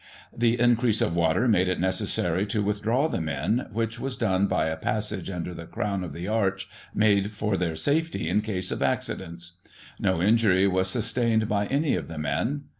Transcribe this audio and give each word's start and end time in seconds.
The 0.35 0.59
increase 0.59 0.99
of 0.99 1.15
water 1.15 1.47
made 1.47 1.67
it 1.67 1.79
necessary 1.79 2.47
to 2.47 2.63
withdraw 2.63 3.07
the 3.07 3.21
men, 3.21 3.67
which 3.71 3.99
was 3.99 4.17
done 4.17 4.47
by 4.47 4.65
a 4.65 4.75
passage 4.75 5.29
under 5.29 5.53
the 5.53 5.67
crown 5.67 6.03
of 6.03 6.11
the 6.11 6.27
arch, 6.27 6.67
made 6.91 7.33
for 7.33 7.55
their 7.55 7.75
safety 7.75 8.27
in 8.27 8.41
case 8.41 8.71
of 8.71 8.81
accidents. 8.81 9.57
No 9.99 10.19
injury 10.19 10.67
was 10.67 10.87
sustained 10.87 11.47
by 11.47 11.67
any 11.67 11.93
of 11.93 12.07
the 12.07 12.17
men. 12.17 12.63